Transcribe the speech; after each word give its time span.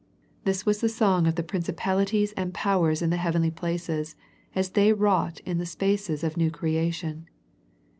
This 0.45 0.65
was 0.65 0.81
the 0.81 0.89
song 0.89 1.27
of 1.27 1.35
the 1.35 1.43
principalities 1.43 2.31
and 2.33 2.55
powers 2.55 3.03
in 3.03 3.11
the 3.11 3.17
heavenly 3.21 3.51
places 3.51 4.15
as 4.55 4.71
they 4.71 4.93
wrought 4.93 5.41
in 5.41 5.59
the 5.59 5.65
spaces 5.67 6.23
of 6.23 6.35
new 6.37 6.49
creation. 6.49 7.27